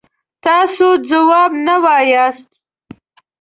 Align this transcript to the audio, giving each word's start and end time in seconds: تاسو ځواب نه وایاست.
تاسو 0.45 0.87
ځواب 1.09 1.51
نه 1.65 1.75
وایاست. 1.83 2.49